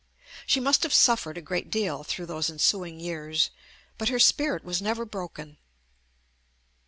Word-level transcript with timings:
She 0.47 0.59
must 0.59 0.81
have 0.81 0.95
suffered 0.95 1.37
a 1.37 1.43
great 1.43 1.69
deal 1.69 2.03
through 2.03 2.25
those 2.25 2.49
ensuing 2.49 2.99
years, 2.99 3.51
but 3.99 4.09
her 4.09 4.17
spirit 4.17 4.63
was 4.63 4.81
never 4.81 5.05
broken. 5.05 5.57